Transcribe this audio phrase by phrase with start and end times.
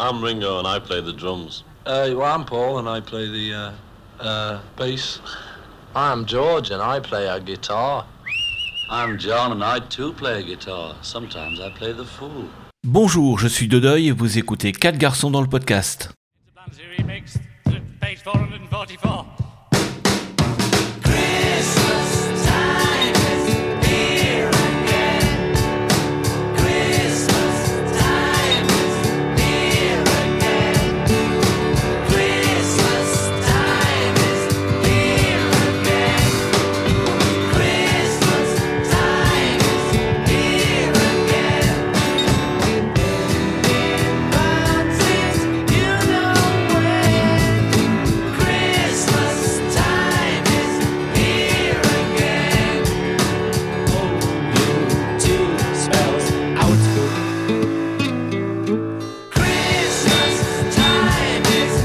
[0.00, 1.62] I'm Ringo and I play the drums.
[1.84, 3.72] Uh, well, I'm Paul and I play the uh,
[4.18, 5.20] uh, bass.
[5.94, 8.06] I'm George and I play a guitar.
[8.88, 10.96] I'm John and I too play a guitar.
[11.02, 12.48] Sometimes I play the fool.
[12.82, 16.08] Bonjour, je suis Dodoy et vous écoutez 4 garçons dans le podcast.
[16.98, 17.38] Remix,
[18.00, 19.49] page 444.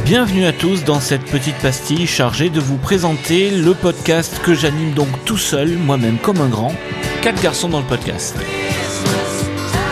[0.05, 4.94] Bienvenue à tous dans cette petite pastille chargée de vous présenter le podcast que j'anime
[4.94, 6.75] donc tout seul, moi-même comme un grand,
[7.23, 8.38] 4 garçons dans le podcast.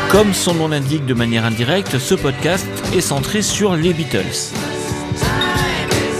[0.09, 4.53] Comme son nom l'indique de manière indirecte, ce podcast est centré sur les Beatles.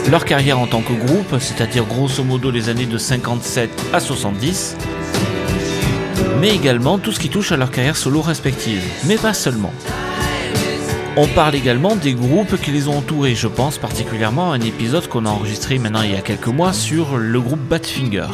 [0.09, 4.75] Leur carrière en tant que groupe, c'est-à-dire grosso modo les années de 57 à 70,
[6.41, 9.71] mais également tout ce qui touche à leur carrière solo respective, mais pas seulement.
[11.15, 15.07] On parle également des groupes qui les ont entourés, je pense particulièrement à un épisode
[15.07, 18.25] qu'on a enregistré maintenant il y a quelques mois sur le groupe Badfinger.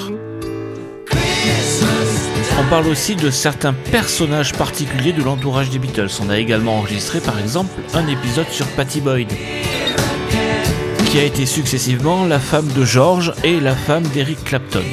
[2.58, 6.09] On parle aussi de certains personnages particuliers de l'entourage des Beatles.
[6.21, 9.31] On a également enregistré par exemple un épisode sur Patty Boyd,
[11.08, 14.83] qui a été successivement la femme de George et la femme d'Eric Clapton.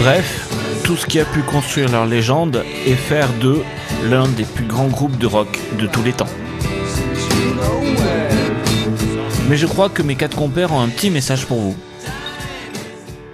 [0.00, 0.48] Bref,
[0.82, 3.62] tout ce qui a pu construire leur légende et faire d'eux
[4.04, 6.28] l'un des plus grands groupes de rock de tous les temps.
[9.48, 11.76] Mais je crois que mes quatre compères ont un petit message pour vous.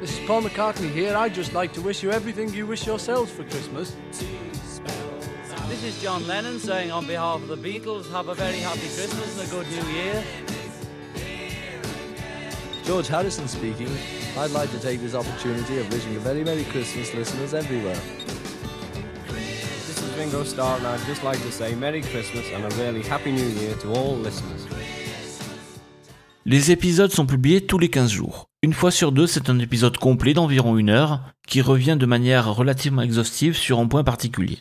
[0.00, 1.17] This is Paul McCartney here.
[1.17, 3.95] I'd just like to wish you everything you wish yourselves for Christmas.
[5.68, 9.39] This is John Lennon saying on behalf of the Beatles, have a very happy Christmas
[9.39, 10.24] and a good new year.
[12.85, 13.90] George Harrison speaking.
[14.39, 18.00] I'd like to take this opportunity of wishing a very Merry Christmas, listeners everywhere.
[20.28, 23.02] This is Ringo Starr, and I'd just like to say Merry Christmas and a really
[23.02, 24.66] Happy New Year to all listeners.
[26.44, 28.50] Les épisodes sont publiés tous les 15 jours.
[28.62, 32.52] Une fois sur deux, c'est un épisode complet d'environ une heure qui revient de manière
[32.52, 34.58] relativement exhaustive sur un point particulier.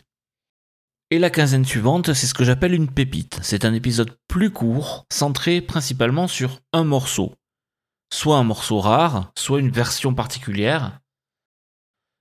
[1.10, 3.38] Et la quinzaine suivante, c'est ce que j'appelle une pépite.
[3.42, 7.34] C'est un épisode plus court, centré principalement sur un morceau.
[8.12, 11.00] Soit un morceau rare, soit une version particulière,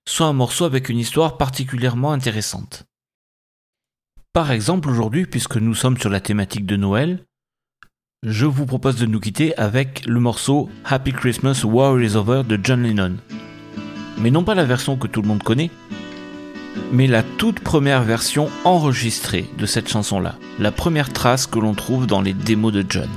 [0.08, 2.88] soit un morceau avec une histoire particulièrement intéressante.
[4.38, 7.26] Par exemple, aujourd'hui, puisque nous sommes sur la thématique de Noël,
[8.22, 12.60] je vous propose de nous quitter avec le morceau Happy Christmas War is Over de
[12.62, 13.16] John Lennon.
[14.20, 15.72] Mais non pas la version que tout le monde connaît,
[16.92, 22.06] mais la toute première version enregistrée de cette chanson-là, la première trace que l'on trouve
[22.06, 23.10] dans les démos de John.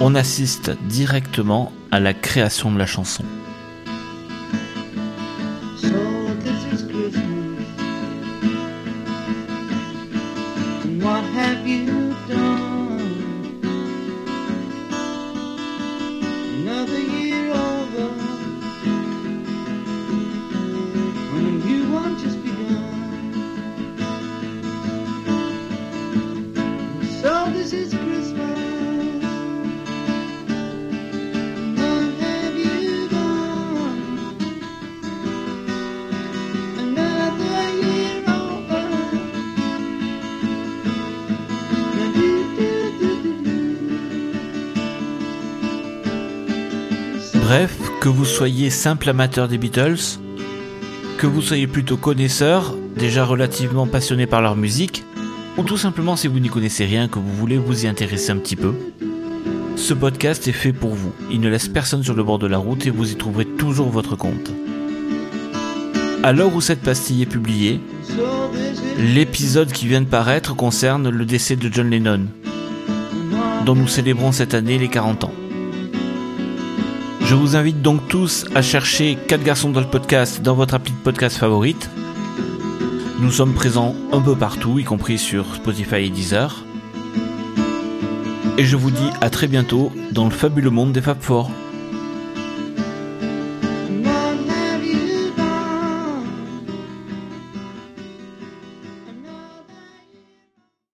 [0.00, 3.22] On assiste directement à la création de la chanson.
[47.54, 50.18] Bref, que vous soyez simple amateur des Beatles,
[51.18, 55.04] que vous soyez plutôt connaisseur, déjà relativement passionné par leur musique,
[55.58, 58.38] ou tout simplement si vous n'y connaissez rien, que vous voulez vous y intéresser un
[58.38, 58.72] petit peu,
[59.76, 61.12] ce podcast est fait pour vous.
[61.30, 63.90] Il ne laisse personne sur le bord de la route et vous y trouverez toujours
[63.90, 64.50] votre compte.
[66.22, 67.82] À l'heure où cette pastille est publiée,
[68.96, 72.28] l'épisode qui vient de paraître concerne le décès de John Lennon,
[73.66, 75.34] dont nous célébrons cette année les 40 ans.
[77.24, 80.92] Je vous invite donc tous à chercher 4 garçons dans le podcast dans votre appli
[80.92, 81.88] de podcast favorite.
[83.20, 86.64] Nous sommes présents un peu partout, y compris sur Spotify et Deezer.
[88.58, 91.50] Et je vous dis à très bientôt dans le fabuleux monde des Fab Four.